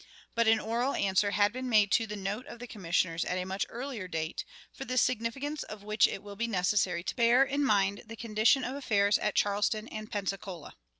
But 0.33 0.47
an 0.47 0.59
oral 0.59 0.95
answer 0.95 1.29
had 1.29 1.53
been 1.53 1.69
made 1.69 1.91
to 1.91 2.07
the 2.07 2.15
note 2.15 2.47
of 2.47 2.57
the 2.57 2.65
Commissioners 2.65 3.23
at 3.23 3.37
a 3.37 3.45
much 3.45 3.67
earlier 3.69 4.07
date, 4.07 4.43
for 4.73 4.83
the 4.83 4.97
significance 4.97 5.61
of 5.61 5.83
which 5.83 6.07
it 6.07 6.23
will 6.23 6.35
be 6.35 6.47
necessary 6.47 7.03
to 7.03 7.15
bear 7.15 7.43
in 7.43 7.63
mind 7.63 8.01
the 8.07 8.15
condition 8.15 8.63
of 8.63 8.75
affairs 8.75 9.19
at 9.19 9.35
Charleston 9.35 9.87
and 9.89 10.11
Pensacola. 10.11 10.73